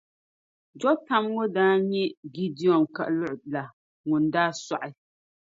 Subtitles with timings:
[0.79, 2.03] Jɔtam ŋun daa nyɛ
[2.33, 3.63] Gidiɔn kaluɣ’ la
[4.07, 4.89] ŋun’ daa sɔɣi.